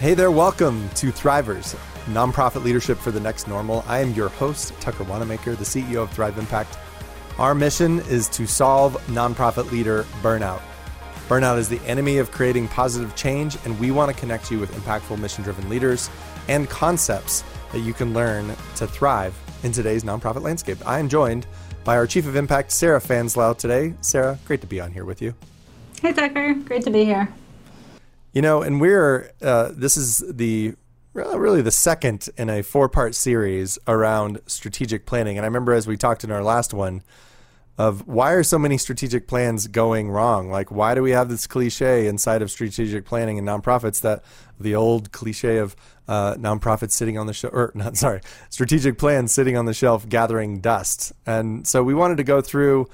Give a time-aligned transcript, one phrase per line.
[0.00, 3.84] Hey there, welcome to Thrivers, nonprofit leadership for the next normal.
[3.86, 6.78] I am your host, Tucker Wannamaker, the CEO of Thrive Impact.
[7.38, 10.62] Our mission is to solve nonprofit leader burnout.
[11.28, 14.72] Burnout is the enemy of creating positive change, and we want to connect you with
[14.72, 16.08] impactful, mission driven leaders
[16.48, 20.78] and concepts that you can learn to thrive in today's nonprofit landscape.
[20.88, 21.46] I am joined
[21.84, 23.92] by our Chief of Impact, Sarah Fanslau, today.
[24.00, 25.34] Sarah, great to be on here with you.
[26.00, 26.54] Hey, Tucker.
[26.54, 27.28] Great to be here.
[28.32, 30.74] You know, and we're uh, this is the
[31.12, 35.36] really the second in a four part series around strategic planning.
[35.36, 37.02] And I remember as we talked in our last one
[37.80, 40.50] of why are so many strategic plans going wrong?
[40.50, 44.22] Like, why do we have this cliche inside of strategic planning and nonprofits that
[44.58, 45.74] the old cliche of
[46.06, 48.20] uh, nonprofits sitting on the shelf, or not, sorry,
[48.50, 51.12] strategic plans sitting on the shelf gathering dust?
[51.24, 52.86] And so we wanted to go through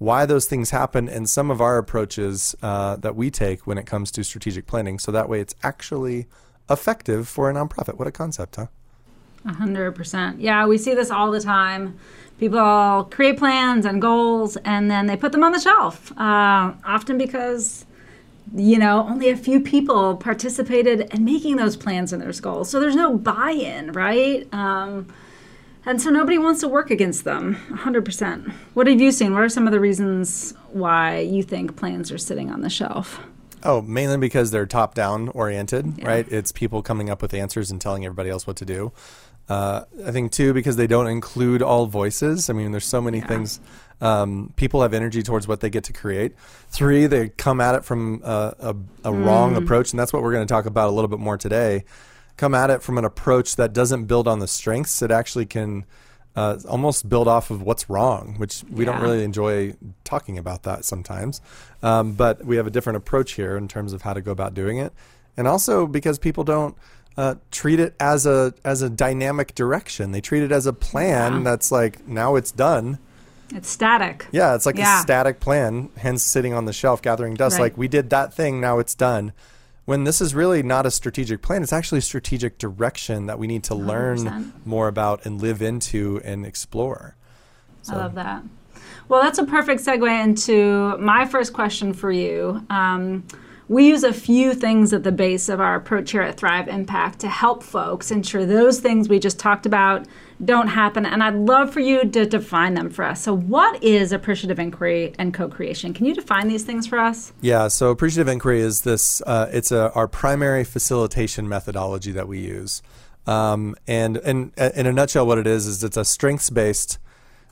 [0.00, 3.84] why those things happen and some of our approaches uh, that we take when it
[3.84, 4.98] comes to strategic planning.
[4.98, 6.26] So that way it's actually
[6.70, 7.98] effective for a nonprofit.
[7.98, 8.66] What a concept, huh?
[9.44, 10.40] A hundred percent.
[10.40, 11.98] Yeah, we see this all the time.
[12.38, 16.12] People create plans and goals, and then they put them on the shelf.
[16.12, 17.84] Uh, often because
[18.54, 22.80] you know only a few people participated in making those plans and those goals, so
[22.80, 24.48] there's no buy-in, right?
[24.54, 25.08] Um,
[25.86, 28.52] and so nobody wants to work against them 100%.
[28.74, 29.32] What have you seen?
[29.32, 33.20] What are some of the reasons why you think plans are sitting on the shelf?
[33.62, 36.06] Oh, mainly because they're top down oriented, yeah.
[36.06, 36.32] right?
[36.32, 38.92] It's people coming up with answers and telling everybody else what to do.
[39.48, 42.48] Uh, I think, too, because they don't include all voices.
[42.48, 43.26] I mean, there's so many yeah.
[43.26, 43.60] things.
[44.00, 46.34] Um, people have energy towards what they get to create.
[46.68, 49.24] Three, they come at it from a, a, a mm.
[49.24, 49.92] wrong approach.
[49.92, 51.84] And that's what we're going to talk about a little bit more today
[52.40, 55.02] come at it from an approach that doesn't build on the strengths.
[55.02, 55.84] It actually can
[56.34, 58.92] uh, almost build off of what's wrong, which we yeah.
[58.92, 59.74] don't really enjoy
[60.04, 61.42] talking about that sometimes.
[61.82, 64.54] Um, but we have a different approach here in terms of how to go about
[64.54, 64.94] doing it,
[65.36, 66.74] and also because people don't.
[67.16, 70.12] Uh, treat it as a as a dynamic direction.
[70.12, 71.42] They treat it as a plan yeah.
[71.42, 72.98] that's like now it's done.
[73.52, 74.26] It's static.
[74.30, 75.00] Yeah, it's like yeah.
[75.00, 77.58] a static plan, hence sitting on the shelf gathering dust.
[77.58, 77.64] Right.
[77.64, 79.32] Like we did that thing, now it's done
[79.90, 83.48] when this is really not a strategic plan it's actually a strategic direction that we
[83.48, 83.86] need to 100%.
[83.88, 87.16] learn more about and live into and explore
[87.82, 87.94] so.
[87.94, 88.40] i love that
[89.08, 93.24] well that's a perfect segue into my first question for you um,
[93.66, 97.20] we use a few things at the base of our approach here at Thrive Impact
[97.20, 100.08] to help folks ensure those things we just talked about
[100.44, 101.04] don't happen.
[101.04, 103.22] And I'd love for you to define them for us.
[103.22, 105.92] So, what is appreciative inquiry and co creation?
[105.94, 107.32] Can you define these things for us?
[107.40, 112.40] Yeah, so appreciative inquiry is this uh, it's a, our primary facilitation methodology that we
[112.40, 112.82] use.
[113.26, 116.98] Um, and, and in a nutshell, what it is is it's a strengths based,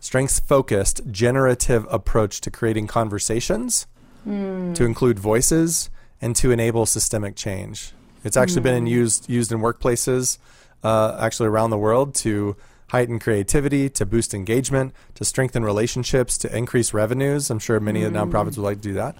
[0.00, 3.86] strengths focused, generative approach to creating conversations,
[4.26, 4.74] mm.
[4.74, 7.92] to include voices and to enable systemic change.
[8.24, 8.64] It's actually mm.
[8.64, 8.92] been in hmm.
[8.92, 10.38] used used in workplaces,
[10.82, 12.56] uh, actually around the world, to
[12.88, 17.50] heighten creativity, to boost engagement, to strengthen relationships, to increase revenues.
[17.50, 18.06] I'm sure many mm.
[18.06, 19.16] of the nonprofits would like to do that.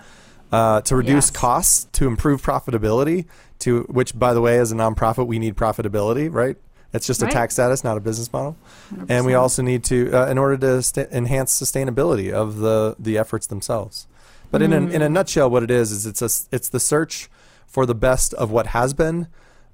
[0.51, 1.31] Uh, to reduce yes.
[1.31, 3.27] costs, to improve profitability.
[3.61, 6.57] To which, by the way, as a nonprofit, we need profitability, right?
[6.93, 7.31] It's just right.
[7.31, 8.57] a tax status, not a business model.
[8.95, 9.07] 100%.
[9.11, 13.19] And we also need to, uh, in order to st- enhance sustainability of the the
[13.19, 14.07] efforts themselves.
[14.51, 14.65] But mm.
[14.65, 15.13] in, a, in a mm.
[15.13, 17.29] nutshell, what it is is it's a, it's the search
[17.67, 19.29] for the best of what has been,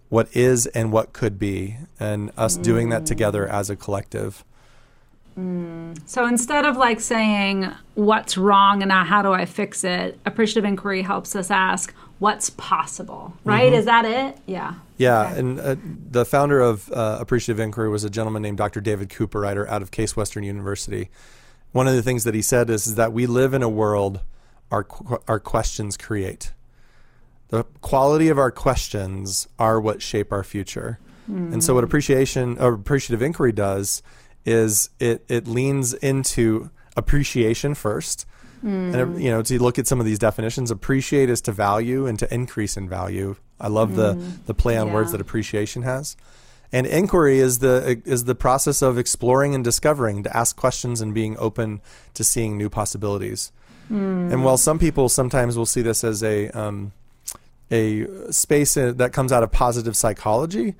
[0.09, 2.62] what is, and what could be, and us mm.
[2.62, 4.44] doing that together as a collective.
[5.38, 5.98] Mm.
[6.06, 11.03] So instead of like saying what's wrong and how do I fix it, appreciative inquiry
[11.03, 13.72] helps us ask what's possible, right?
[13.72, 13.75] Mm-hmm.
[13.75, 14.38] Is that it?
[14.47, 14.75] Yeah.
[14.97, 15.41] Yeah, okay.
[15.41, 15.76] and uh,
[16.10, 18.81] the founder of uh, appreciative inquiry was a gentleman named Dr.
[18.81, 21.10] David Cooper Cooperrider out of Case Western University.
[21.72, 24.20] One of the things that he said is, is that we live in a world
[24.70, 24.87] our
[25.28, 26.53] our questions create.
[27.49, 30.99] The quality of our questions are what shape our future.
[31.31, 31.53] Mm.
[31.55, 34.03] And so what appreciation or appreciative inquiry does
[34.44, 38.27] is it it leans into appreciation first.
[38.65, 38.94] Mm.
[38.94, 42.19] And you know, to look at some of these definitions, appreciate is to value and
[42.19, 43.37] to increase in value.
[43.61, 43.96] I love mm.
[43.96, 44.94] the the play on yeah.
[44.94, 46.17] words that appreciation has.
[46.73, 51.14] And inquiry is the is the process of exploring and discovering, to ask questions and
[51.14, 51.81] being open
[52.14, 53.52] to seeing new possibilities.
[53.91, 56.93] And while some people sometimes will see this as a um,
[57.70, 60.75] a space that comes out of positive psychology,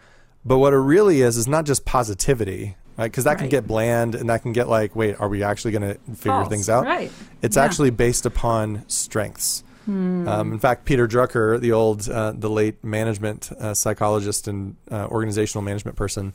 [0.45, 3.11] but what it really is is not just positivity, right?
[3.11, 3.39] Because that right.
[3.39, 6.33] can get bland and that can get like, wait, are we actually going to figure
[6.33, 6.49] False.
[6.49, 6.85] things out?
[6.85, 7.11] Right.
[7.43, 7.65] It's yeah.
[7.65, 9.65] actually based upon strengths.
[9.87, 10.27] Hmm.
[10.27, 15.07] Um, in fact, Peter Drucker, the old, uh, the late management uh, psychologist and uh,
[15.11, 16.33] organizational management person,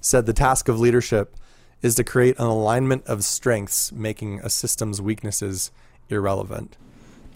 [0.00, 1.36] said the task of leadership
[1.82, 5.70] is to create an alignment of strengths, making a system's weaknesses
[6.08, 6.76] irrelevant.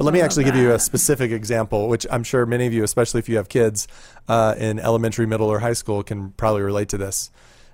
[0.01, 2.85] But let me actually give you a specific example, which I'm sure many of you,
[2.85, 3.87] especially if you have kids
[4.29, 7.31] uh, in elementary, middle, or high school, can probably relate to this.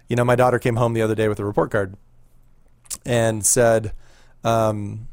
[0.09, 1.95] You know, my daughter came home the other day with a report card
[3.05, 3.93] and said,
[4.43, 5.07] um,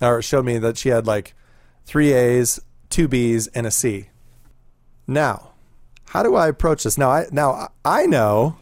[0.00, 1.34] or showed me that she had like
[1.84, 2.58] three A's,
[2.88, 4.08] two B's, and a C.
[5.06, 5.50] Now,
[6.06, 6.96] how do I approach this?
[6.96, 8.56] Now, I now I know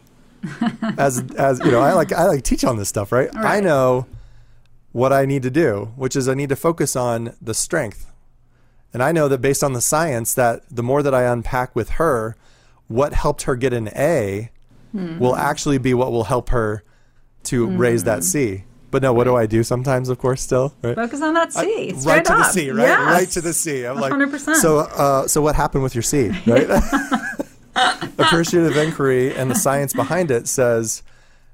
[0.97, 3.33] as as you know, I like I like teach on this stuff, right?
[3.33, 4.07] I know
[4.91, 8.11] what I need to do, which is I need to focus on the strength.
[8.93, 11.91] And I know that based on the science that the more that I unpack with
[11.91, 12.35] her,
[12.87, 14.49] what helped her get an A
[14.93, 16.83] will actually be what will help her
[17.43, 18.63] to raise that C.
[18.89, 20.73] But no, what do I do sometimes, of course, still?
[20.81, 20.95] Right?
[20.95, 21.59] Focus on that C.
[21.91, 22.51] I- right to the up.
[22.51, 22.83] C, right?
[22.83, 22.99] Yes.
[22.99, 23.83] Right to the C.
[23.85, 24.55] I'm like, 100%.
[24.55, 26.67] so, uh, so what happened with your C, right?
[28.17, 31.03] Appreciative inquiry and the science behind it says,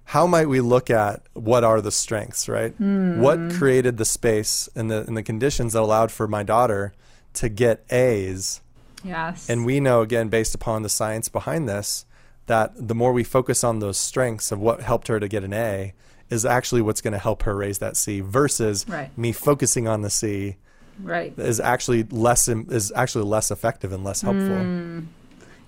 [0.05, 2.73] how might we look at what are the strengths, right?
[2.73, 3.21] Hmm.
[3.21, 6.93] What created the space and the and the conditions that allowed for my daughter
[7.35, 8.61] to get A's?
[9.03, 9.49] Yes.
[9.49, 12.05] And we know again, based upon the science behind this,
[12.45, 15.53] that the more we focus on those strengths of what helped her to get an
[15.53, 15.93] A,
[16.29, 18.19] is actually what's going to help her raise that C.
[18.21, 19.15] Versus Right.
[19.17, 20.55] me focusing on the C
[21.01, 21.33] right.
[21.37, 24.47] is actually less is actually less effective and less helpful.
[24.57, 24.99] Hmm.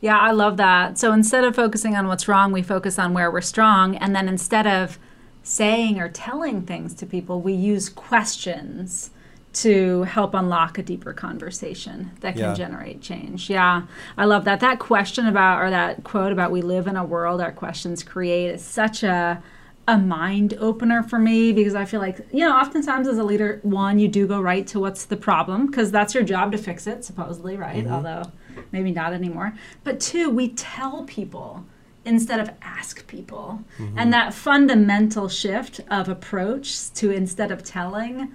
[0.06, 1.00] Yeah, I love that.
[1.00, 3.96] So instead of focusing on what's wrong, we focus on where we're strong.
[3.96, 5.00] And then instead of
[5.42, 9.10] saying or telling things to people, we use questions
[9.54, 12.54] to help unlock a deeper conversation that can Yeah.
[12.54, 13.50] generate change.
[13.50, 13.84] Yeah,
[14.16, 14.60] I love that.
[14.60, 18.52] That question about, or that quote about, we live in a world our questions create
[18.52, 19.42] is such a
[19.88, 23.60] a mind opener for me because I feel like, you know, oftentimes as a leader,
[23.62, 26.88] one, you do go right to what's the problem because that's your job to fix
[26.88, 27.84] it, supposedly, right?
[27.86, 27.94] Mm-hmm.
[27.94, 28.24] Although
[28.72, 29.54] maybe not anymore.
[29.84, 31.66] But two, we tell people
[32.06, 33.63] instead of ask people.
[33.98, 38.31] And that fundamental shift of approach to instead of telling,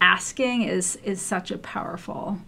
[0.00, 2.38] asking is is such a powerful,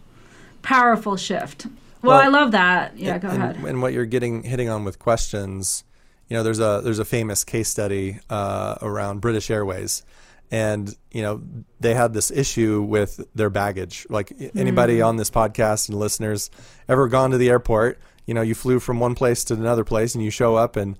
[0.62, 1.67] powerful shift.
[2.02, 2.99] Well, Well, I love that.
[2.99, 3.56] Yeah, go and, ahead.
[3.56, 5.82] and what you're getting hitting on with questions,
[6.28, 10.02] you know, there's a there's a famous case study uh, around British Airways,
[10.50, 11.43] and you know
[11.81, 14.06] they had this issue with their baggage.
[14.10, 15.04] Like anybody Hmm.
[15.06, 16.50] on this podcast and listeners
[16.88, 17.98] ever gone to the airport?
[18.26, 20.98] You know, you flew from one place to another place, and you show up and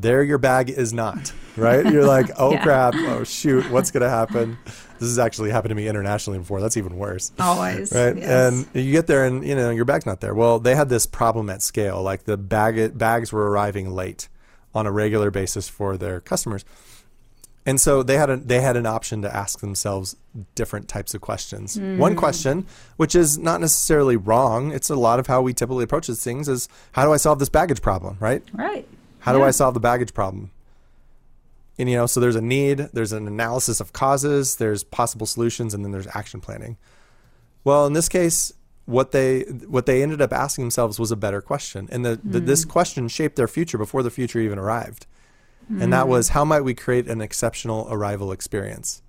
[0.00, 2.62] there your bag is not right you're like oh Yeah.
[2.62, 4.56] crap oh shoot what's going to happen
[5.00, 7.90] this has actually happened to me internationally before that's even worse Always.
[7.92, 8.28] right yes.
[8.74, 11.04] and you get there and you know your bag's not there well they had this
[11.04, 14.28] problem at scale like the bag bags were arriving late
[14.72, 16.64] on a regular basis for their customers
[17.68, 20.16] and so they had a, they had an option to ask themselves
[20.54, 21.78] different types of questions.
[21.78, 22.16] One mm.
[22.16, 22.66] question,
[22.96, 26.48] which is not necessarily wrong, it's a lot of how we typically approach these things,
[26.48, 28.42] is how do I solve this baggage problem, right?
[28.54, 28.88] right.
[29.18, 30.50] How do I solve the baggage problem?
[31.78, 35.74] And you know, so there's a need, there's an analysis of causes, there's possible solutions,
[35.74, 36.78] and then there's action planning.
[37.64, 38.50] Well, in this case,
[38.86, 42.40] what they what they ended up asking themselves was a better question, and the, the
[42.40, 42.70] this mm.
[42.70, 45.06] question shaped their future before the future even arrived,
[45.68, 49.02] and that was how might we create an exceptional arrival experience,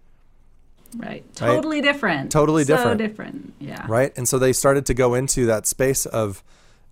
[0.97, 1.23] Right.
[1.35, 2.31] Totally different.
[2.31, 2.99] Totally so different.
[2.99, 3.53] So different.
[3.59, 3.85] Yeah.
[3.87, 4.11] right?
[4.17, 6.43] And so they started to go into that space of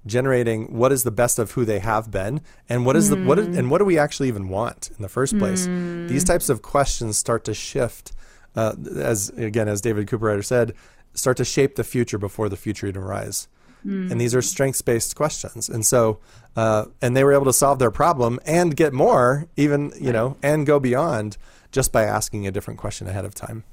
[0.05, 3.37] generating what is the best of who they have been and what is the what
[3.37, 5.65] is, and what do we actually even want in the first place
[6.07, 8.13] these types of questions start to shift
[8.55, 10.73] uh, as again as david Cooperrider said
[11.13, 13.49] start to shape the future before the future even arrives
[13.83, 16.19] and these are strengths based questions and so
[16.55, 20.35] uh, and they were able to solve their problem and get more even you know
[20.43, 21.37] and go beyond
[21.71, 23.63] just by asking a different question ahead of time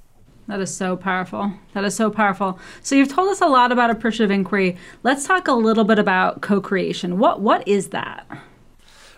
[0.47, 1.53] That is so powerful.
[1.73, 2.59] That is so powerful.
[2.83, 4.77] So you've told us a lot about appreciative inquiry.
[5.03, 7.19] Let's talk a little bit about co-creation.
[7.19, 8.27] What what is that?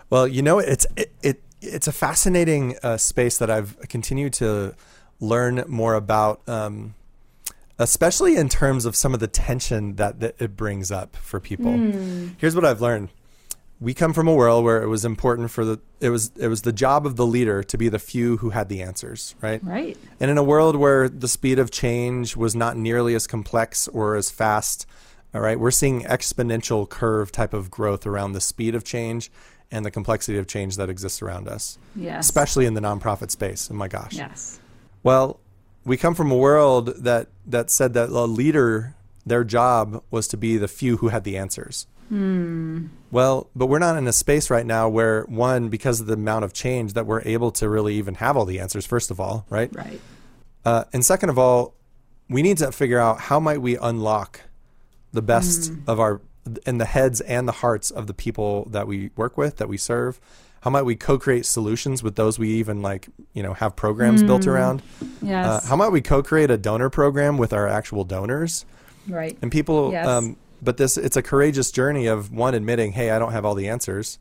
[0.09, 4.75] Well, you know, it's it, it it's a fascinating uh, space that I've continued to
[5.19, 6.95] learn more about, um,
[7.79, 11.73] especially in terms of some of the tension that, that it brings up for people.
[11.73, 12.29] Hmm.
[12.39, 13.11] Here's what I've learned:
[13.81, 16.63] we come from a world where it was important for the it was it was
[16.63, 19.63] the job of the leader to be the few who had the answers, right?
[19.65, 19.97] Right.
[20.21, 24.17] And in a world where the speed of change was not nearly as complex or
[24.17, 24.87] as fast,
[25.35, 29.31] all right, we're seeing exponential curve type of growth around the speed of change
[29.71, 32.25] and the complexity of change that exists around us, Yes.
[32.25, 33.69] especially in the nonprofit space.
[33.71, 34.13] Oh my gosh.
[34.15, 34.61] Yes.
[35.03, 35.41] Well,
[35.87, 40.37] we come from a world that that said that a leader, their job was to
[40.37, 41.87] be the few who had the answers.
[43.11, 46.45] Well, but we're not in a space right now where one, because of the amount
[46.45, 48.85] of change, that we're able to really even have all the answers.
[48.85, 49.75] First of all, right?
[49.75, 50.01] Right.
[50.65, 51.75] Uh, and second of all,
[52.29, 54.43] we need to figure out how might we unlock
[55.13, 56.21] the best of our
[56.65, 59.77] in the heads and the hearts of the people that we work with, that we
[59.77, 60.21] serve.
[60.63, 64.43] How might we co-create solutions with those we even like you know have programs built
[64.43, 64.49] Mm.
[64.49, 64.83] around
[65.23, 65.47] Yes.
[65.47, 68.65] uh, how might we co-create a donor program with our actual donors
[69.09, 69.37] right.
[69.43, 70.07] and people Yes.
[70.07, 73.55] um, but this it's a courageous journey of one admitting hey i don't have all
[73.55, 74.19] the answers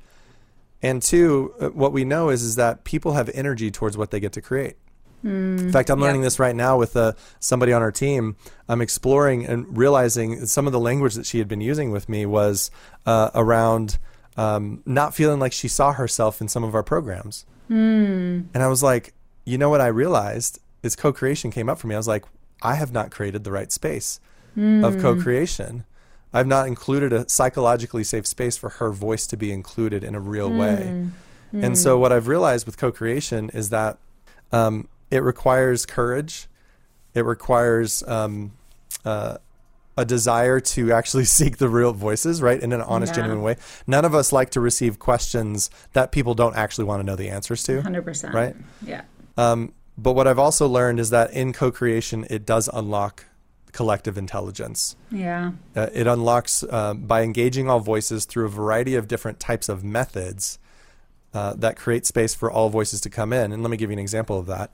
[0.83, 4.19] and two uh, what we know is is that people have energy towards what they
[4.19, 4.75] get to create
[5.23, 6.05] in fact i'm Mm, Yep.
[6.05, 8.35] learning this right now with uh, somebody on our team
[8.69, 12.25] i'm exploring and realizing some of the language that she had been using with me
[12.27, 12.69] was
[13.07, 13.97] uh, around
[14.37, 18.45] um, not feeling like she saw herself in some of our programs Mm.
[18.53, 19.13] and i was like
[19.43, 22.23] you know what i realized is co-creation came up for me i was like
[22.61, 24.19] i have not created the right space
[24.57, 24.85] Mm.
[24.87, 25.83] of co-creation.
[26.33, 30.19] I've not included a psychologically safe space for her voice to be included in a
[30.19, 30.93] real way.
[31.53, 31.63] Mm.
[31.63, 33.97] And so what I've realized with co-creation is that
[34.53, 36.47] um, it requires courage.
[37.13, 38.53] It requires um,
[39.03, 39.39] uh,
[39.97, 43.21] a desire to actually seek the real voices, right, in an honest, Yeah.
[43.23, 43.57] genuine way.
[43.87, 47.29] None of us like to receive questions that people don't actually want to know the
[47.29, 47.81] answers to.
[47.81, 48.33] 100%.
[48.33, 48.55] Right.
[48.85, 49.03] Yeah.
[49.37, 53.25] Um, but what I've also learned is that in co-creation, it does unlock
[53.71, 54.95] collective intelligence.
[55.11, 55.51] Yeah.
[55.75, 59.83] Uh, it unlocks uh, by engaging all voices through a variety of different types of
[59.83, 60.59] methods
[61.33, 63.51] uh, that create space for all voices to come in.
[63.51, 64.71] And let me give you an example of that.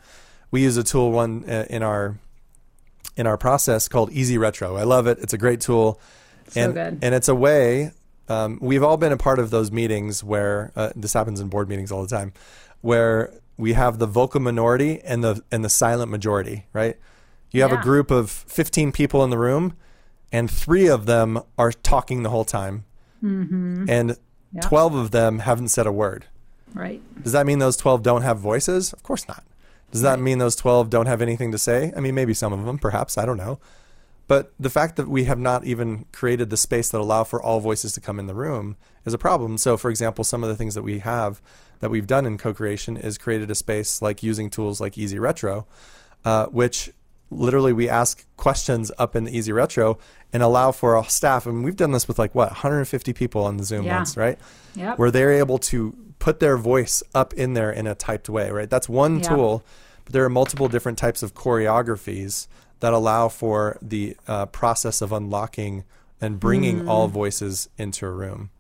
[0.52, 2.20] We use a tool one uh, in our
[3.22, 4.76] in our process called Easy Retro.
[4.76, 5.20] I love it.
[5.22, 6.02] It's a great tool,
[6.50, 7.00] So and good.
[7.04, 7.92] and it's a way.
[8.28, 11.70] Um, we've all been a part of those meetings where uh, this happens in board
[11.70, 12.34] meetings all the time,
[12.82, 16.98] where we have the vocal minority and the and the silent majority, right?
[17.52, 17.80] You have Yeah.
[17.80, 19.74] a group of 15 people in the room,
[20.32, 22.86] and three of them are talking the whole time,
[23.24, 23.86] Mm-hmm.
[23.88, 24.18] and
[24.54, 24.62] Yeah.
[24.62, 26.26] 12 of them haven't said a word.
[26.74, 27.02] Right.
[27.24, 28.94] Does that mean those 12 don't have voices?
[28.94, 29.44] Of course not.
[29.92, 31.92] Does that mean those 12 don't have anything to say?
[31.96, 33.18] I mean, maybe some of them, perhaps.
[33.18, 33.60] I don't know.
[34.28, 37.60] But the fact that we have not even created the space that allow for all
[37.60, 39.58] voices to come in the room is a problem.
[39.58, 41.42] So, for example, some of the things that we have
[41.82, 45.68] that we've done in co-creation is created a space like using tools like Easy Retro,
[46.24, 46.92] uh, which
[47.30, 49.98] literally we ask questions up in the Easy Retro
[50.32, 51.46] and allow for our staff.
[51.46, 53.98] And we've done this with like what 150 people on the Zoom Yeah.
[53.98, 54.40] once, right?
[54.76, 54.98] Yep.
[54.98, 58.70] where they're able to put their voice up in there in a typed way, right?
[58.70, 59.28] That's one Yeah.
[59.30, 59.64] tool,
[60.06, 62.48] but there are multiple different types of choreographies
[62.80, 65.84] that allow for the uh, process of unlocking
[66.22, 67.12] and bringing all Mm.
[67.12, 68.52] voices into a room.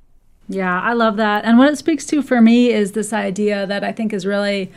[0.50, 1.46] Yeah, I love that.
[1.46, 4.72] And what it speaks to for me is this idea that I think has really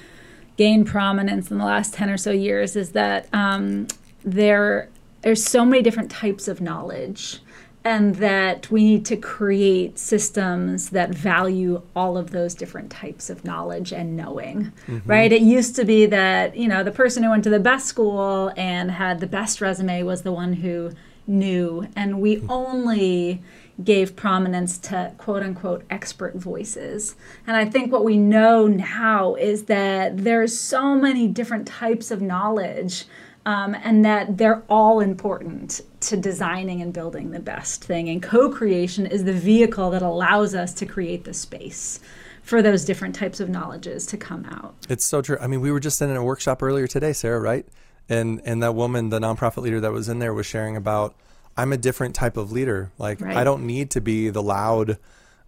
[0.58, 3.86] gained prominence in the last 10 or so years is that um,
[4.24, 4.88] there
[5.22, 7.40] there's so many different types of knowledge
[7.84, 13.44] and that we need to create systems that value all of those different types of
[13.44, 14.98] knowledge and knowing mm-hmm.
[15.08, 15.32] right?
[15.32, 18.52] It used to be that you know the person who went to the best school
[18.56, 20.92] and had the best resume was the one who
[21.26, 22.50] knew and we hmm.
[22.50, 23.42] only
[23.82, 27.16] gave prominence to quote unquote expert voices.
[27.46, 32.22] And i think what we know now is that there's so many different types of
[32.22, 33.04] knowledge
[33.46, 38.08] um, and that they're all important to designing and building the best thing.
[38.08, 42.00] And co creation is the vehicle that allows us to create the space
[42.42, 44.74] for those different types of knowledges to come out.
[44.88, 45.38] It's so true.
[45.40, 47.66] I mean, we were just in a workshop earlier today, Sarah, right?
[48.08, 51.14] And and that woman, the nonprofit leader that was in there, was sharing about
[51.56, 52.90] I'm a different type of leader.
[52.98, 53.36] Like Right.
[53.36, 54.98] I don't need to be the loud,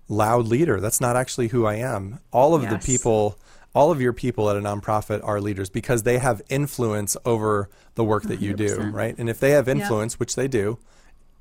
[0.08, 0.80] loud leader.
[0.80, 2.20] That's not actually who I am.
[2.32, 3.38] All of the people,
[3.76, 8.02] all of your people at a nonprofit are leaders because they have influence over the
[8.04, 8.92] work that you do, 100%.
[8.94, 9.14] right?
[9.18, 10.78] And if they have influence, which they do,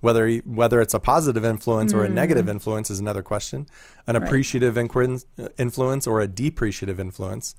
[0.01, 0.29] whether
[0.61, 3.59] whether it's a positive influence or a negative influence is another question.
[4.05, 4.19] An Mm.
[4.19, 4.27] Right.
[4.27, 7.55] appreciative influence or a depreciative influence,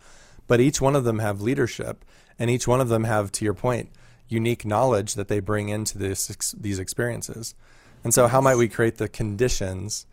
[0.47, 2.05] but each one of them have leadership,
[2.39, 3.89] and each one of them have, to your point,
[4.29, 6.21] unique knowledge that they bring into this
[6.67, 7.55] these experiences.
[8.05, 10.07] And so, how might we create the conditions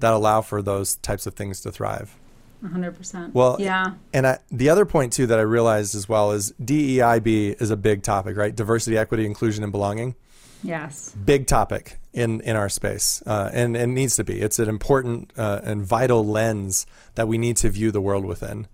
[0.00, 2.16] that allow for those types of things to thrive?
[2.64, 3.32] 100%.
[3.32, 3.92] Well, yeah.
[4.12, 7.76] And I, the other point too that I realized as well is DEIB is a
[7.76, 8.54] big topic, right?
[8.54, 10.14] Diversity, equity, inclusion, and belonging.
[10.62, 11.14] Yes.
[11.24, 14.40] Big topic in in our space, uh, and it needs to be.
[14.42, 18.66] It's an important uh, and vital lens that we need to view the world within.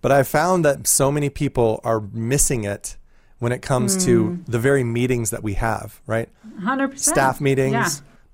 [0.00, 2.96] But I found that so many people are missing it
[3.38, 6.28] when it comes to the very meetings that we have, right?
[6.60, 6.98] 100%.
[6.98, 7.88] staff meetings, Yeah.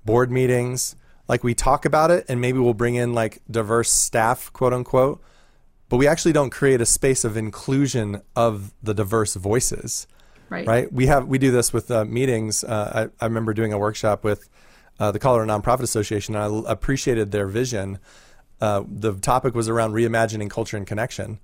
[0.05, 0.95] board meetings.
[1.29, 5.21] Like we talk about it and maybe we'll bring in like diverse staff, quote unquote,
[5.87, 10.07] but we actually don't create a space of inclusion of the diverse voices,
[10.49, 10.67] Right.
[10.67, 10.91] right?
[10.91, 12.63] We have we do this with uh, meetings.
[12.63, 14.49] Uh, I, I remember doing a workshop with
[14.99, 17.99] uh, the Colorado Nonprofit Association, and I l- appreciated their vision.
[18.59, 21.39] Uh, the topic was around reimagining culture and connection, and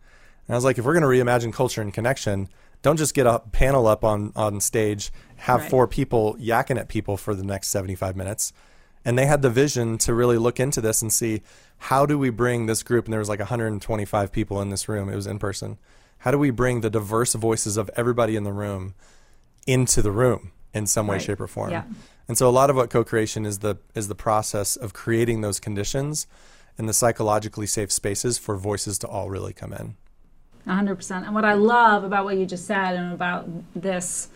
[0.50, 2.50] I was like, if we're going to reimagine culture and connection,
[2.82, 5.70] don't just get a panel up on on stage, have Right.
[5.70, 8.52] four people yakking at people for the next seventy five minutes.
[9.06, 11.44] And they had the vision to really look into this and see
[11.78, 15.10] how do we bring this group, and there was like 125 people in this room,
[15.10, 15.78] it was in person.
[16.20, 18.96] How do we bring the diverse voices of everybody in the room
[19.68, 21.22] into the room in some way, Right.
[21.22, 21.70] shape, or form?
[21.70, 21.84] Yeah.
[22.28, 25.60] And so a lot of what co-creation is the is the process of creating those
[25.60, 26.26] conditions
[26.78, 29.96] and the psychologically safe spaces for voices to all really come in.
[30.68, 31.26] 100%.
[31.26, 34.30] And what I love about what you just said and about this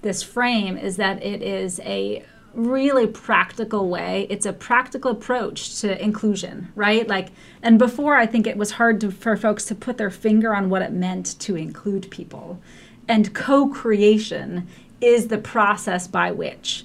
[0.00, 4.26] this frame is that it is a really practical way.
[4.30, 7.06] It's a practical approach to inclusion, right?
[7.06, 7.28] Like
[7.62, 10.70] and before I think it was hard to, for folks to put their finger on
[10.70, 12.60] what it meant to include people.
[13.08, 14.66] And co-creation
[15.00, 16.84] is the process by which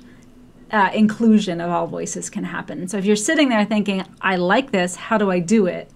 [0.71, 2.87] uh, inclusion of all voices can happen.
[2.87, 5.89] So if you're sitting there thinking, I like this, how do I do it?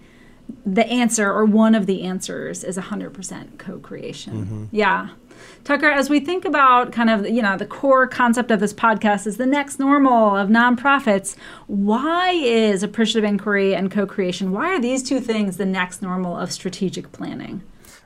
[0.66, 4.68] The answer, or one of the answers, is 100% co creation.
[4.72, 5.08] Yeah.
[5.64, 9.26] Tucker, as we think about kind of, you know, the core concept of this podcast
[9.26, 11.36] is the next normal of nonprofits,
[11.66, 16.38] why is appreciative inquiry and co creation, why are these two things the next normal
[16.38, 17.62] of strategic planning?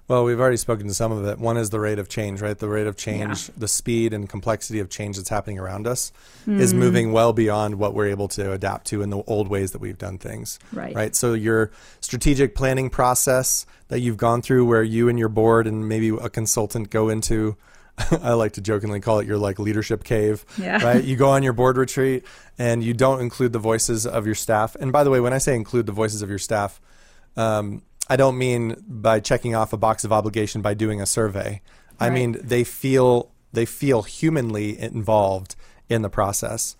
[0.08, 1.38] Well, we've already spoken to some of it.
[1.38, 2.58] One is the rate of change, right?
[2.58, 3.54] The rate of change, Yeah.
[3.58, 6.12] the speed and complexity of change that's happening around us
[6.46, 9.80] is moving well beyond what we're able to adapt to in the old ways that
[9.82, 10.58] we've done things.
[10.72, 10.94] Right.
[10.96, 11.14] Right.
[11.14, 15.86] So your strategic planning process that you've gone through where you and your board and
[15.86, 17.56] maybe a consultant go into
[18.22, 20.46] I like to jokingly call it your like leadership cave.
[20.56, 20.82] Yeah.
[20.82, 21.02] Right.
[21.04, 22.24] You go on your board retreat
[22.56, 24.74] and you don't include the voices of your staff.
[24.76, 26.80] And by the way, when I say include the voices of your staff,
[27.36, 31.60] um, I don't mean by checking off a box of obligation by doing a survey.
[32.00, 35.56] I mean they feel they feel humanly involved
[35.88, 36.76] in the process.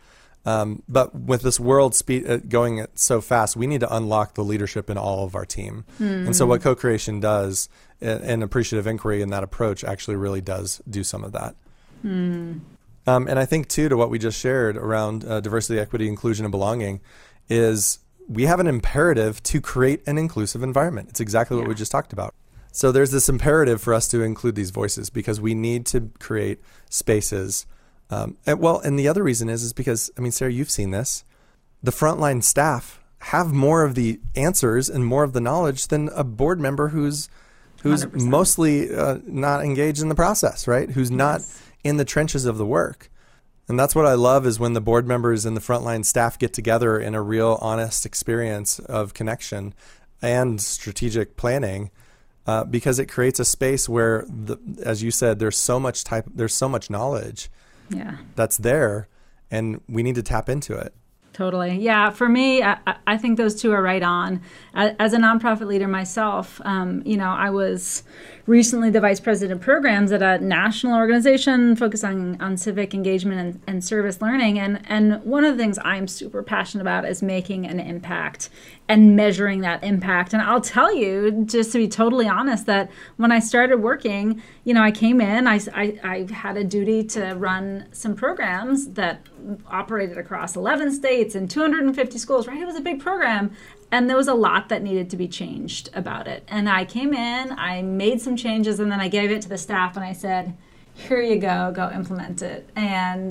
[0.47, 4.45] Um, but with this world speed uh, going so fast, we need to unlock the
[4.45, 5.85] leadership in all of our team.
[6.27, 7.69] And so, what co-creation does,
[8.01, 11.55] and and appreciative inquiry in that approach, actually really does do some of that.
[13.07, 16.45] Um, and I think too, to what we just shared around uh, diversity, equity, inclusion,
[16.45, 17.01] and belonging,
[17.51, 21.09] is we have an imperative to create an inclusive environment.
[21.09, 22.35] It's exactly what we just talked about.
[22.73, 26.61] So there's this imperative for us to include these voices because we need to create
[26.91, 27.67] spaces.
[28.11, 30.91] Um, and, well, and the other reason is is because I mean, Sarah, you've seen
[30.91, 31.25] this.
[31.83, 36.23] The frontline staff have more of the answers and more of the knowledge than a
[36.25, 37.29] board member who's
[37.83, 38.27] who's 100%.
[38.29, 40.91] mostly uh, not engaged in the process, right?
[40.91, 41.63] Who's not Yes.
[41.85, 43.11] in the trenches of the work.
[43.69, 46.53] And that's what I love is when the board members and the frontline staff get
[46.55, 49.75] together in a real honest experience of connection
[50.23, 51.91] and strategic planning
[52.47, 56.25] uh, because it creates a space where the, as you said there's so much type
[56.35, 57.51] there's so much knowledge
[57.91, 58.17] Yeah.
[58.37, 59.07] that's there
[59.51, 60.95] and we need to tap into it.
[61.39, 61.79] Totally.
[61.79, 62.11] Yeah.
[62.11, 64.41] For me, I, I- think those two are right on.
[64.75, 68.03] As a nonprofit leader myself, um, you know, I was
[68.47, 73.41] recently the vice president of programs at a national organization focused on, on civic engagement
[73.41, 74.59] and, and service learning.
[74.59, 78.51] And, and one of the things I'm super passionate about is making an impact
[78.89, 80.33] and measuring that impact.
[80.33, 84.75] And I'll tell you, just to be totally honest, that when I started working, you
[84.75, 89.27] know, I came in, I, I, I had a duty to run some programs that
[89.67, 92.61] operated across 11 states and 250 schools, right?
[92.61, 93.53] It was a big program.
[93.91, 96.45] And there was a lot that needed to be changed about it.
[96.49, 99.57] And I came in, I made some changes, and then I gave it to the
[99.57, 100.55] staff and I said,
[100.95, 102.69] here you go, go implement it.
[102.77, 103.31] And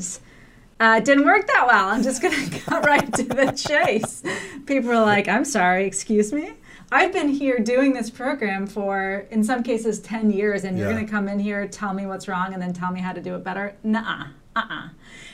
[0.79, 1.89] uh, it didn't work that well.
[1.89, 4.23] I'm just going to cut right to the chase.
[4.65, 6.53] People are like, I'm sorry, excuse me?
[6.91, 11.05] I've been here doing this program for, in some cases, 10 years, and you're going
[11.05, 13.35] to come in here, tell me what's wrong, and then tell me how to do
[13.35, 13.75] it better?
[13.83, 14.27] Nuh-uh.
[14.55, 14.89] Uh-uh.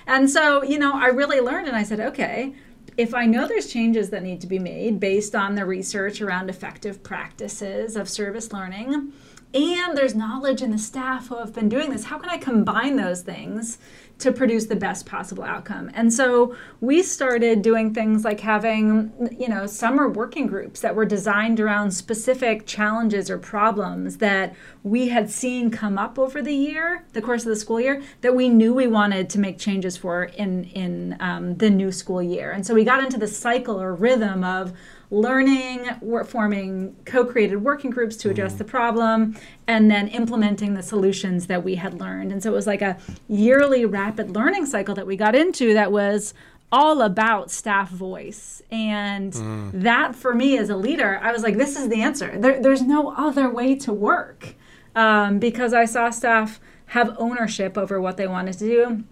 [0.07, 2.55] And so, you know, I really learned, and I said, okay,
[2.97, 6.49] if I know there's changes that need to be made based on the research around
[6.49, 9.13] effective practices of service learning,
[9.53, 12.95] and there's knowledge in the staff who have been doing this, how can I combine
[12.95, 13.77] those things
[14.19, 15.91] to produce the best possible outcome?
[15.93, 21.06] And so we started doing things like having, you know, summer working groups that were
[21.06, 27.06] designed around specific challenges or problems that we had seen come up over the year,
[27.13, 30.26] the course of the school year, that we knew we wanted to make changes for
[30.26, 32.52] in in um, the new school year.
[32.52, 34.73] And so we got into the cycle or rhythm of
[35.13, 41.45] learning, we're forming co-created working groups to address the problem, and then implementing the solutions
[41.47, 42.32] that we had learned.
[42.32, 42.97] And so it was like a
[43.28, 46.34] yearly rapid learning cycle that we got into that was
[46.71, 48.63] all about staff voice.
[48.71, 49.34] And
[49.73, 52.36] that for me as a leader, I was like, this is the answer.
[52.36, 54.56] There, there's no other way to work
[54.95, 59.04] um, because I saw staff have ownership over what they wanted to do.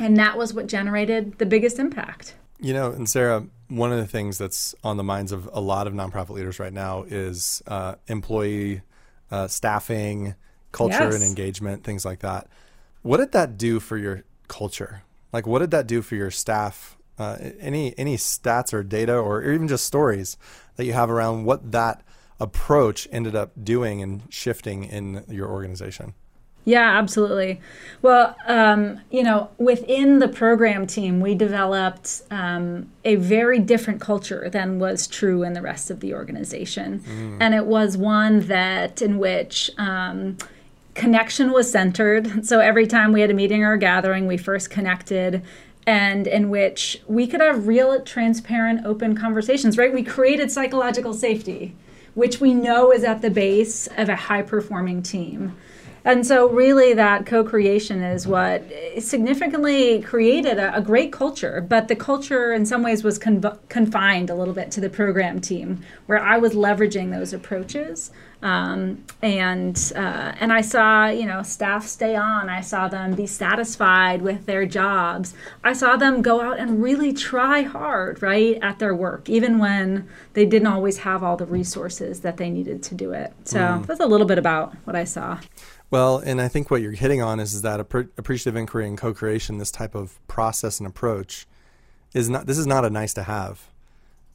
[0.00, 2.34] And that was what generated the biggest impact.
[2.60, 5.86] You know, and Sarah, one of the things that's on the minds of a lot
[5.86, 8.82] of nonprofit leaders right now is uh, employee
[9.30, 10.34] uh, staffing,
[10.72, 11.14] culture Yes.
[11.14, 12.48] and engagement, things like that.
[13.02, 15.02] What did that do for your culture?
[15.32, 19.42] Like, what did that do for your staff uh, any any stats or data or
[19.44, 20.36] even just stories
[20.76, 22.02] that you have around what that
[22.40, 26.14] approach ended up doing and shifting in your organization.
[26.64, 27.60] Yeah, absolutely.
[28.00, 34.48] Well, um, you know, within the program team, we developed um, a very different culture
[34.48, 37.00] than was true in the rest of the organization.
[37.00, 37.36] Mm.
[37.40, 40.38] And it was one that in which um,
[40.94, 42.46] connection was centered.
[42.46, 45.42] So every time we had a meeting or a gathering, we first connected
[45.86, 49.92] and in which we could have real, transparent, open conversations, right?
[49.92, 51.76] We created psychological safety,
[52.14, 55.54] which we know is at the base of a high performing team.
[56.06, 58.62] And so, really, that co creation is what
[58.98, 61.64] significantly created a, a, great culture.
[61.66, 65.40] But the culture, in some ways, was con- confined a little bit to the program
[65.40, 68.10] team, where I was leveraging those approaches.
[68.44, 72.50] Um, and uh, and I saw you know staff stay on.
[72.50, 75.34] I saw them be satisfied with their jobs.
[75.64, 80.06] I saw them go out and really try hard, right, at their work, even when
[80.34, 83.32] they didn't always have all the resources that they needed to do it.
[83.44, 83.86] So mm.
[83.86, 85.40] that's a little bit about what I saw.
[85.90, 89.58] Well, and I think what you're hitting on is, is that appreciative inquiry and co-creation,
[89.58, 91.46] this type of process and approach,
[92.12, 92.46] is not.
[92.46, 93.70] This is not a nice to have.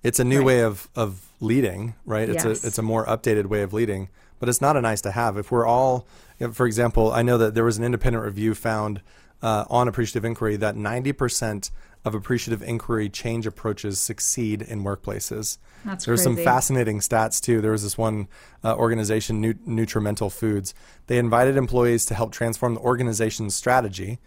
[0.04, 0.46] It's a new right.
[0.46, 2.30] way of of leading, right?
[2.30, 2.64] It's yes.
[2.64, 4.10] a it's a more updated way of leading,
[4.40, 5.38] but it's not a nice to have.
[5.38, 6.08] If we're all,
[6.40, 9.02] you know, for example, I know that there was an independent review found
[9.42, 11.72] uh, on appreciative inquiry that 90 percent
[12.06, 15.58] of appreciative inquiry change approaches succeed in workplaces.
[15.84, 17.60] That's There's some fascinating stats too.
[17.60, 18.28] There was this one
[18.64, 20.74] uh, organization, Nutrimental Foods.
[21.08, 24.20] They invited employees to help transform the organization's strategy.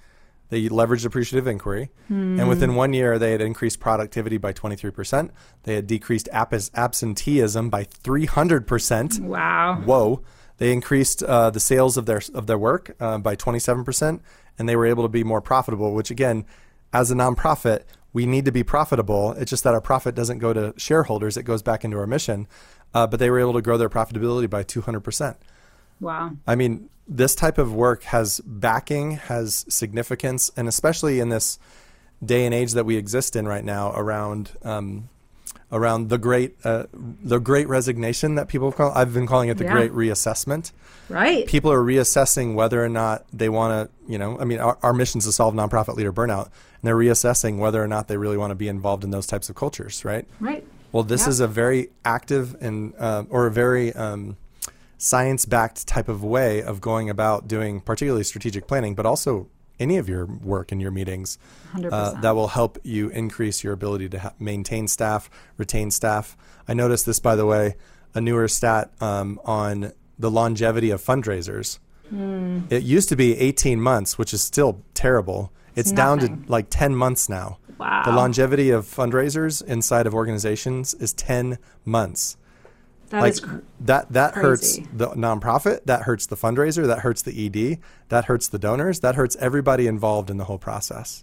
[0.53, 2.39] They leveraged appreciative inquiry, mm.
[2.39, 5.31] and within one year, they had increased productivity by 23%.
[5.63, 9.21] They had decreased abs- absenteeism by 300%.
[9.21, 9.81] Wow!
[9.83, 10.23] Whoa!
[10.59, 14.21] They increased uh, the sales of their of their work uh, by 27%,
[14.59, 15.95] and they were able to be more profitable.
[15.95, 16.45] Which again,
[16.93, 19.33] as a nonprofit, we need to be profitable.
[19.33, 22.47] It's just that our profit doesn't go to shareholders; it goes back into our mission.
[22.93, 25.37] Uh, but they were able to grow their profitability by 200%.
[25.99, 26.33] Wow.
[26.47, 31.59] I mean, this type of work has backing, has significance, and especially in this
[32.25, 35.09] day and age that we exist in right now around um,
[35.73, 38.93] around the great uh, the great resignation that people call.
[38.93, 39.73] I've been calling it the yeah.
[39.73, 40.73] great reassessment.
[41.09, 41.47] Right.
[41.47, 44.11] People are reassessing whether or not they want to.
[44.11, 46.97] You know, I mean, our, our mission is to solve nonprofit leader burnout, and they're
[46.97, 50.05] reassessing whether or not they really want to be involved in those types of cultures.
[50.05, 50.27] Right.
[50.39, 50.65] Right.
[50.93, 51.31] Well, this yeah.
[51.31, 54.37] is a very active and uh, or a very um,
[55.03, 59.49] science backed type of way of going about doing particularly strategic planning, but also
[59.81, 61.39] any of your work in your meetings
[61.91, 66.37] uh, that will help you increase your ability to ha- maintain staff, retain staff.
[66.69, 67.75] I noticed this, by the way,
[68.15, 71.81] a newer stat um, on the longevity of fundraisers.
[72.15, 72.71] Mm.
[72.71, 75.53] It used to be 18 months, which is still terrible.
[75.75, 77.59] It's down to like 10 months now.
[77.77, 78.03] Wow.
[78.05, 82.37] The longevity of fundraisers inside of organizations is 10 months.
[83.13, 87.47] That like cr- that that hurts the nonprofit, that hurts the fundraiser, that hurts the
[87.47, 91.23] ED, that hurts the donors, that hurts everybody involved in the whole process.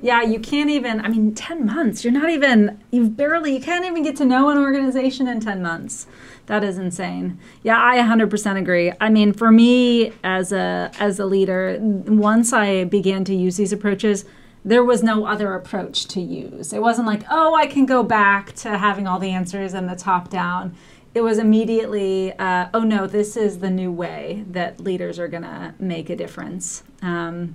[0.00, 2.04] Yeah, you can't even I mean 10 months.
[2.04, 5.60] You're not even you've barely you can't even get to know an organization in 10
[5.60, 6.06] months.
[6.46, 7.38] That is insane.
[7.62, 8.92] Yeah, I 100% agree.
[8.98, 13.74] I mean, for me as a as a leader, once I began to use these
[13.74, 14.24] approaches,
[14.64, 16.72] there was no other approach to use.
[16.72, 19.94] It wasn't like, "Oh, I can go back to having all the answers and the
[19.94, 20.74] top down."
[21.16, 25.44] It was immediately, uh, oh no, this is the new way that leaders are going
[25.44, 26.82] to make a difference.
[27.00, 27.54] Um,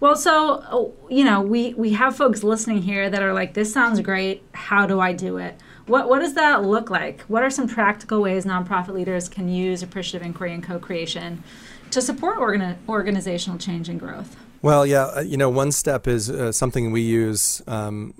[0.00, 3.70] well, so oh, you know, we we have folks listening here that are like, this
[3.70, 4.42] sounds great.
[4.52, 5.60] How do I do it?
[5.86, 7.20] What what does that look like?
[7.22, 11.44] What are some practical ways nonprofit leaders can use appreciative inquiry and co-creation
[11.90, 14.34] to support organi- organizational change and growth?
[14.62, 17.60] Well, yeah, uh, you know, one step is uh, something we use.
[17.66, 18.14] Um,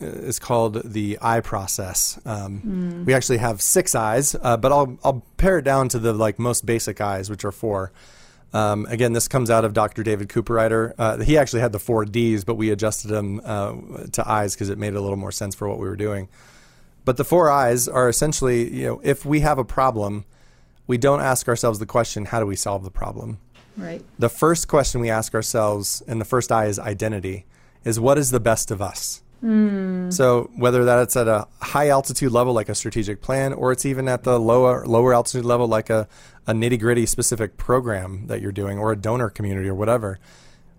[0.00, 2.18] is called the I process.
[2.24, 3.04] Um, mm.
[3.04, 6.38] We actually have six I's, uh, but I'll I'll pare it down to the like
[6.38, 7.92] most basic I's, which are four.
[8.52, 10.04] Um, again, this comes out of Dr.
[10.04, 10.94] David Cooperrider.
[10.96, 13.74] Uh, he actually had the four Ds, but we adjusted them uh,
[14.12, 16.28] to I's because it made a little more sense for what we were doing.
[17.04, 20.24] But the four I's are essentially, you know, if we have a problem,
[20.86, 23.38] we don't ask ourselves the question, how do we solve the problem?
[23.76, 24.04] Right.
[24.20, 27.46] The first question we ask ourselves, and the first I is identity,
[27.84, 29.23] is what is the best of us?
[29.44, 30.10] Mm.
[30.10, 34.08] So whether that's at a high altitude level like a strategic plan, or it's even
[34.08, 36.08] at the lower lower altitude level like a,
[36.46, 40.18] a nitty gritty specific program that you're doing, or a donor community, or whatever,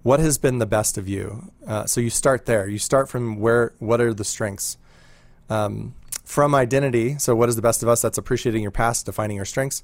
[0.02, 1.52] what has been the best of you?
[1.68, 2.68] Uh, so you start there.
[2.68, 3.74] You start from where.
[3.78, 4.78] What are the strengths?
[5.48, 7.20] Um, from identity.
[7.20, 8.02] So what is the best of us?
[8.02, 9.84] That's appreciating your past, defining your strengths.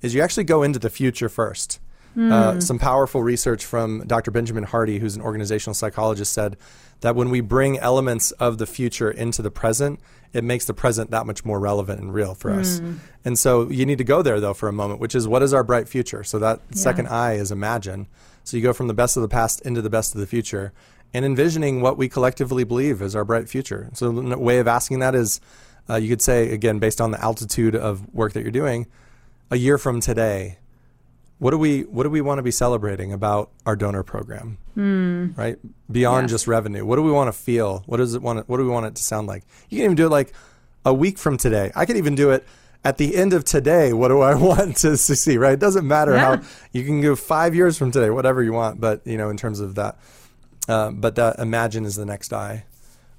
[0.00, 1.80] Is you actually go into the future first.
[2.14, 4.30] Uh, some powerful research from Dr.
[4.30, 6.58] Benjamin Hardy, who's an organizational psychologist, said
[7.02, 10.00] that when we bring elements of the future into the present,
[10.32, 12.80] it makes the present that much more relevant and real for us.
[13.24, 15.52] And so you need to go there though for a moment, which is what is
[15.52, 16.24] our bright future?
[16.24, 18.06] So that second I is imagine.
[18.44, 20.72] So you go from the best of the past into the best of the future
[21.12, 23.90] and envisioning what we collectively believe is our bright future.
[23.92, 25.40] So a way of asking that is
[25.90, 28.86] uh, you could say, again, based on the altitude of work that you're doing,
[29.50, 30.58] a year from today,
[31.42, 34.58] what do we what do we want to be celebrating about our donor program?
[34.76, 35.36] Mm.
[35.36, 35.58] Right
[35.90, 36.30] beyond Yes.
[36.30, 37.82] just revenue, what do we want to feel?
[37.86, 38.38] What does it want?
[38.38, 39.42] To, what do we want it to sound like?
[39.68, 40.32] You can even do it like
[40.84, 41.72] a week from today.
[41.74, 42.46] I could even do it
[42.84, 43.92] at the end of today.
[43.92, 45.36] What do I want to see?
[45.36, 45.54] Right?
[45.54, 46.36] It doesn't matter Yeah.
[46.36, 48.80] how you can go five years from today, whatever you want.
[48.80, 49.98] But you know, in terms of that,
[50.68, 52.66] uh, but that imagine is the next I.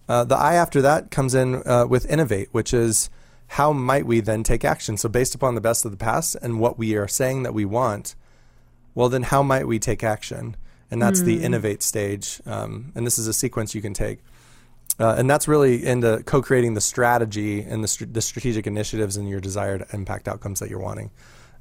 [0.08, 3.10] Uh, the I after that comes in uh, with innovate, which is
[3.48, 4.98] how might we then take action?
[4.98, 7.66] So, based upon the best of the past and what we are saying that we
[7.66, 8.16] want,
[8.96, 10.56] well, then how might we take action?
[10.92, 12.40] And that's the innovate stage.
[12.46, 14.20] Um, and this is a sequence you can take.
[15.00, 19.18] Uh, and that's really into co creating the strategy and the, str- the strategic initiatives
[19.18, 21.10] and your desired impact outcomes that you're wanting.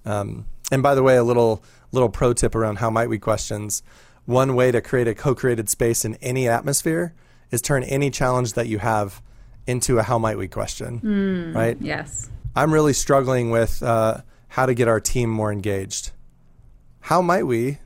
[0.04, 3.82] Um, and by the way, a little little pro tip around how might we questions.
[4.24, 7.14] One way to create a co-created space in any atmosphere
[7.50, 9.20] is turn any challenge that you have
[9.66, 11.00] into a how might we question.
[11.52, 11.76] Right?
[11.80, 12.28] Yes.
[12.54, 16.12] I'm really struggling with uh, how to get our team more engaged.
[17.00, 17.78] How might we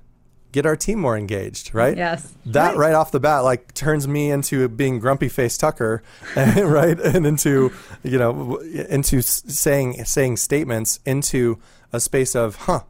[0.53, 1.75] get our team more engaged?
[1.75, 1.97] Right?
[1.97, 2.35] Yes.
[2.47, 2.95] That right.
[2.95, 6.03] off the bat, like turns me into being grumpy face Tucker,
[6.37, 6.99] right?
[6.99, 11.59] And into you know into saying saying statements into
[11.93, 12.81] a space of huh.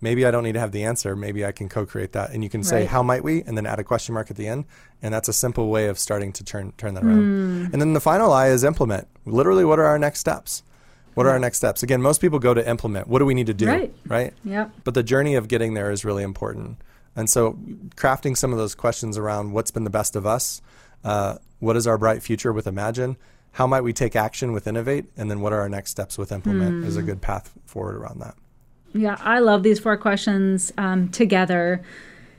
[0.00, 1.16] Maybe I don't need to have the answer.
[1.16, 2.88] Maybe I can co-create that, and you can say Right.
[2.88, 4.64] how might we, and then add a question mark at the end,
[5.02, 7.72] and that's a simple way of starting to turn turn that around.
[7.72, 9.08] And then the final I is implement.
[9.26, 10.62] Literally, what are our next steps?
[11.14, 11.82] What are our next steps?
[11.82, 13.08] Again, most people go to implement.
[13.08, 13.66] What do we need to do?
[13.66, 13.92] Right.
[14.06, 14.34] Right.
[14.44, 14.70] Yep.
[14.84, 16.76] But the journey of getting there is really important.
[17.16, 17.58] And so,
[17.96, 20.62] crafting some of those questions around what's been the best of us,
[21.02, 23.16] uh, what is our bright future with Imagine,
[23.52, 26.30] how might we take action with Innovate, and then what are our next steps with
[26.30, 28.36] Implement is a good path forward around that.
[28.94, 31.82] Yeah, I love these four questions um, together.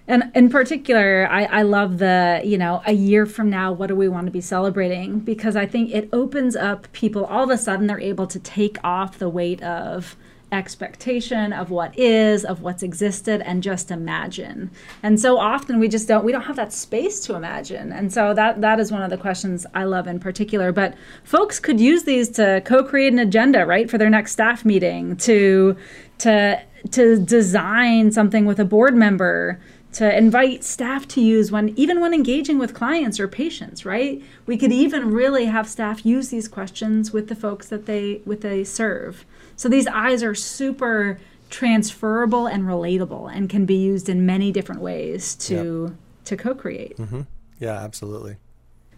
[0.07, 3.95] And in particular, I, I love the, you know, a year from now, what do
[3.95, 5.19] we want to be celebrating?
[5.19, 8.77] Because I think it opens up people, all of a sudden, they're able to take
[8.83, 10.17] off the weight of
[10.51, 14.71] expectation of what is of what's existed and just imagine
[15.03, 18.33] and so often we just don't we don't have that space to imagine and so
[18.33, 22.03] that that is one of the questions i love in particular but folks could use
[22.03, 25.77] these to co-create an agenda right for their next staff meeting to
[26.19, 29.59] to to design something with a board member
[29.91, 34.21] to invite staff to use when even when engaging with clients or patients right?
[34.45, 38.41] We could even really have staff use these questions with the folks that they with
[38.41, 39.25] they serve.
[39.55, 44.81] So these I's are super transferable and relatable and can be used in many different
[44.81, 46.97] ways to to co-create.
[46.97, 47.21] Mm-hmm.
[47.59, 48.37] Yeah, absolutely.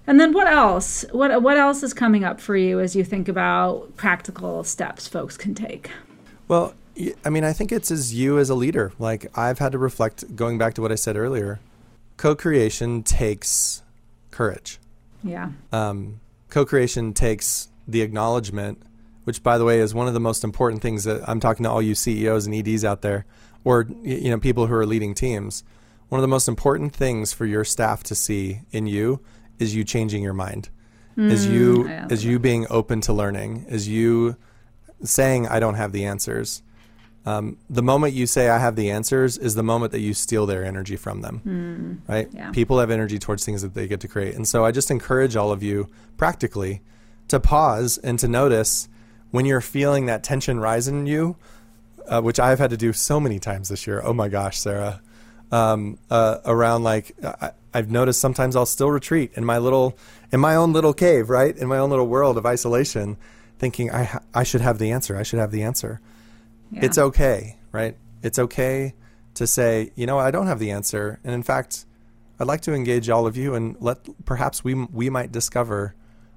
[0.05, 1.05] and then what else?
[1.11, 5.37] What what else is coming up for you as you think about practical steps folks
[5.37, 5.89] can take?
[6.49, 6.73] Well,
[7.25, 8.91] I mean, I think it's as you as a leader.
[8.99, 11.59] Like, I've had to reflect, going back to what I said earlier,
[12.17, 13.83] co creation takes
[14.29, 14.79] courage.
[15.23, 15.51] yeah.
[15.71, 18.81] Um, co-creation takes the acknowledgement
[19.23, 21.69] which by the way is one of the most important things that i'm talking to
[21.69, 23.25] all you ceos and eds out there
[23.63, 25.63] or you know people who are leading teams.
[26.09, 29.21] One of the most important things for your staff to see in you
[29.59, 30.69] is you changing your mind.
[31.17, 33.65] Is you is you being open to learning.
[33.69, 34.37] Is you
[35.03, 36.61] saying i don't have the answers
[37.25, 40.45] um, the moment you say i have the answers is the moment that you steal
[40.45, 41.41] their energy from them
[42.07, 42.27] right?
[42.33, 42.51] Yeah.
[42.51, 44.35] People have energy towards things that they get to create.
[44.35, 46.81] And so I just encourage all of you practically
[47.27, 48.87] to pause and to notice
[49.31, 51.37] when you're feeling that tension rise in you,
[52.07, 54.01] uh, which I've had to do so many times this year.
[54.03, 55.01] Oh my gosh, Sarah.
[55.51, 59.97] Um, uh, around like, I, I've noticed sometimes I'll still retreat in my little,
[60.31, 61.55] in my own little cave, right?
[61.55, 63.17] In my own little world of isolation,
[63.59, 65.17] thinking I, ha- I should have the answer.
[65.17, 66.01] I should have the answer
[66.71, 66.85] yeah.
[66.85, 67.95] it's okay, right?
[68.23, 68.93] It's okay
[69.35, 71.85] to say, you know, I don't have the answer, and in fact,
[72.39, 75.95] I'd like to engage all of you and let perhaps we we might discover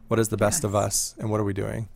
[0.09, 1.89] what is the best of us and what are we doing.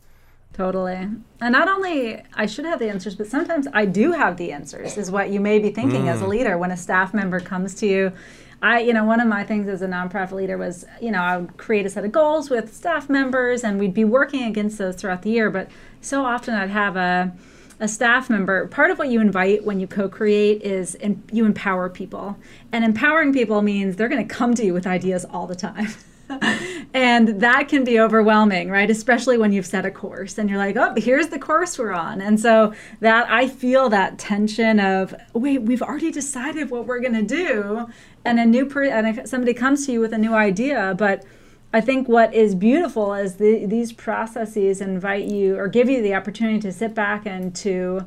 [0.53, 0.95] Totally.
[0.95, 4.97] And not only I should have the answers, but sometimes I do have the answers,
[4.97, 6.29] is what you may be thinking as a mm.
[6.29, 8.11] leader when a staff member comes to you.
[8.61, 11.37] I, you know, one of my things as a nonprofit leader was, you know, I
[11.37, 14.95] would create a set of goals with staff members and we'd be working against those
[14.95, 15.49] throughout the year.
[15.49, 15.69] But
[16.01, 17.31] so often I'd have a,
[17.79, 18.67] a staff member.
[18.67, 22.37] Part of what you invite when you co create is in, you empower people.
[22.71, 25.89] And empowering people means they're going to come to you with ideas all the time.
[26.93, 28.89] and that can be overwhelming, right?
[28.89, 32.21] Especially when you've set a course and you're like, oh, here's the course we're on.
[32.21, 37.13] And so that I feel that tension of, wait, we've already decided what we're going
[37.13, 37.87] to do.
[38.25, 41.23] And a new person, and if somebody comes to you with a new idea, but
[41.71, 46.15] I think what is beautiful is the, these processes invite you or give you the
[46.15, 48.05] opportunity to sit back and to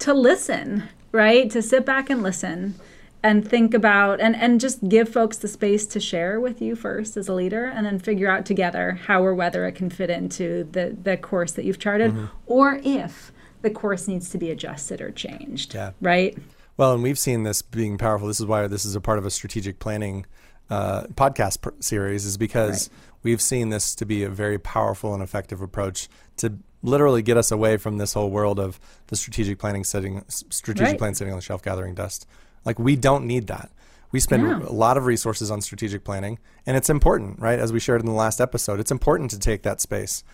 [0.00, 1.50] to listen, right?
[1.50, 2.76] To sit back and listen
[3.22, 7.16] and think about and, and just give folks the space to share with you first
[7.16, 10.68] as a leader and then figure out together how or whether it can fit into
[10.70, 12.26] the, the course that you've charted mm-hmm.
[12.46, 15.74] or if the course needs to be adjusted or changed.
[15.74, 15.90] Yeah.
[16.00, 16.38] Right?
[16.76, 18.28] Well, and we've seen this being powerful.
[18.28, 20.24] This is why this is a part of a strategic planning
[20.70, 22.98] uh, podcast pr- series, is because right.
[23.22, 27.50] we've seen this to be a very powerful and effective approach to literally get us
[27.50, 28.78] away from this whole world of
[29.08, 30.98] the strategic planning sitting, strategic right.
[30.98, 32.26] plan sitting on the shelf gathering dust.
[32.64, 33.70] Like we don't need that.
[34.10, 34.62] We spend yeah.
[34.66, 37.58] a lot of resources on strategic planning, and it's important, right?
[37.58, 40.24] As we shared in the last episode, it's important to take that space.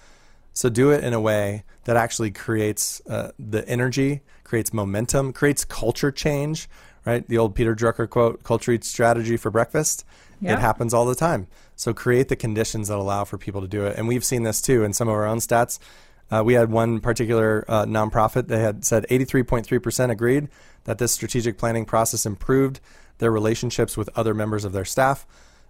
[0.53, 5.64] So do it in a way that actually creates uh, the energy, creates momentum, creates
[5.64, 6.68] culture change,
[7.05, 7.27] right?
[7.27, 10.05] The old Peter Drucker quote, culture eats strategy for breakfast.
[10.42, 11.47] It happens all the time.
[11.77, 13.97] So create the conditions that allow for people to do it.
[13.97, 15.79] And we've seen this too in some of our own stats.
[16.31, 20.49] Uh, we had one particular uh, nonprofit that had said 83.3% agreed
[20.85, 22.81] that this strategic planning process improved
[23.18, 25.27] their relationships with other members of their staff.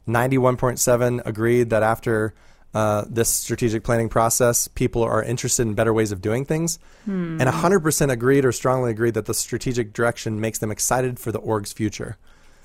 [0.09, 2.35] 91.7 agreed that after
[2.75, 6.79] uh, this strategic planning process, people are interested in better ways of doing things.
[7.05, 7.41] Hmm.
[7.41, 11.39] And 100% agreed or strongly agreed that the strategic direction makes them excited for the
[11.39, 12.17] org's future.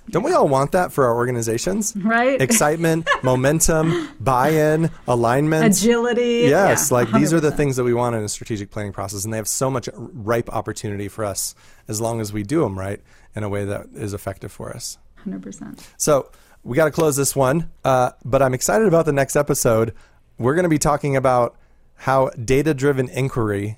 [0.09, 1.95] Don't we all want that for our organizations?
[1.95, 2.41] Right.
[2.41, 6.47] Excitement, momentum, buy-in, alignment, agility.
[6.49, 9.23] Yes, yeah, like these are the things that we want in a strategic planning process,
[9.23, 11.55] and they have so much ripe opportunity for us
[11.87, 13.01] as long as we do them right
[13.35, 14.97] in a way that is effective for us.
[15.15, 15.87] Hundred percent.
[15.97, 16.31] So
[16.63, 19.93] we got to close this one, uh, but I'm excited about the next episode.
[20.37, 21.55] We're going to be talking about
[21.95, 23.77] how data-driven inquiry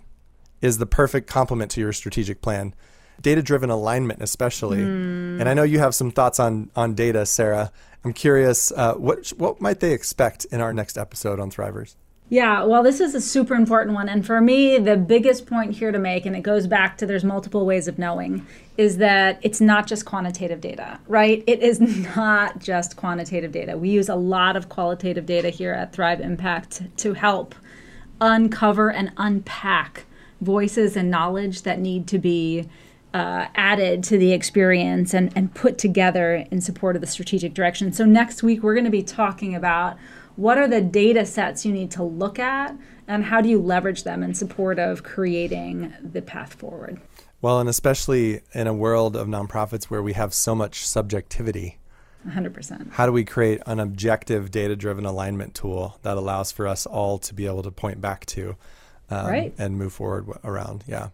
[0.61, 2.75] is the perfect complement to your strategic plan
[3.21, 4.79] data driven alignment, especially.
[4.79, 5.39] Mm.
[5.39, 7.71] And I know you have some thoughts on on data, Sarah.
[8.03, 11.95] I'm curious, uh, what what might they expect in our next episode on Thrivers?
[12.31, 14.07] Yeah, well, this is a super important one.
[14.07, 17.25] And for me, the biggest point here to make, and it goes back to there's
[17.25, 21.43] multiple ways of knowing, is that it's not just quantitative data, right?
[21.45, 21.81] It is
[22.15, 23.77] not just quantitative data.
[23.77, 27.53] We use a lot of qualitative data here at Thrive Impact to help
[28.21, 30.05] uncover and unpack
[30.39, 32.69] voices and knowledge that need to be
[33.13, 37.91] uh, added to the experience and, and put together in support of the strategic direction.
[37.91, 39.97] So, next week, we're going to be talking about
[40.35, 42.75] what are the data sets you need to look at
[43.07, 47.01] and how do you leverage them in support of creating the path forward.
[47.41, 51.79] Well, and especially in a world of nonprofits where we have so much subjectivity.
[52.27, 52.91] 100%.
[52.91, 57.17] How do we create an objective data driven alignment tool that allows for us all
[57.17, 58.55] to be able to point back to
[59.09, 59.53] um, right.
[59.57, 60.83] and move forward around?
[60.87, 61.09] Yeah.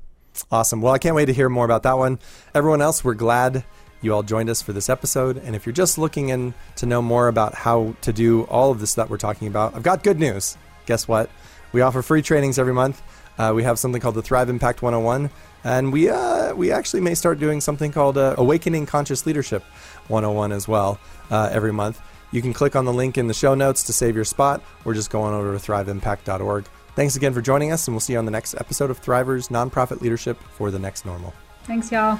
[0.51, 0.81] Awesome.
[0.81, 2.19] Well, I can't wait to hear more about that one.
[2.53, 3.63] Everyone else, we're glad
[4.01, 5.37] you all joined us for this episode.
[5.37, 8.79] And if you're just looking in to know more about how to do all of
[8.79, 10.57] this that we're talking about, I've got good news.
[10.85, 11.29] Guess what?
[11.73, 13.01] We offer free trainings every month.
[13.37, 15.29] Uh, we have something called the Thrive Impact 101,
[15.63, 19.63] and we uh, we actually may start doing something called uh, Awakening Conscious Leadership
[20.07, 22.01] 101 as well uh, every month.
[22.31, 24.93] You can click on the link in the show notes to save your spot, or
[24.93, 26.65] just go on over to thriveimpact.org.
[26.97, 29.49] Thanks again for joining us, and we'll see you on the next episode of Thrivers
[29.49, 31.31] Nonprofit Leadership for the Next Normal.
[31.65, 32.17] Thanks, y'all.